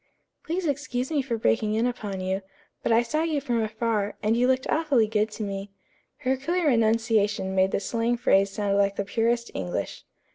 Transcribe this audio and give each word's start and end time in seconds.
"Please 0.43 0.65
excuse 0.65 1.11
me 1.11 1.21
for 1.21 1.37
breaking 1.37 1.75
in 1.75 1.85
upon 1.85 2.21
you, 2.21 2.41
but 2.81 2.91
I 2.91 3.03
saw 3.03 3.21
you 3.21 3.39
from 3.39 3.61
afar, 3.61 4.15
and 4.23 4.35
you 4.35 4.47
looked 4.47 4.65
awfully 4.67 5.05
good 5.05 5.29
to 5.33 5.43
me." 5.43 5.69
Her 6.25 6.35
clear 6.37 6.71
enunciation 6.71 7.53
made 7.53 7.69
the 7.69 7.79
slang 7.79 8.17
phrase 8.17 8.49
sound 8.49 8.79
like 8.79 8.95
the 8.95 9.05
purest 9.05 9.51
English. 9.53 10.03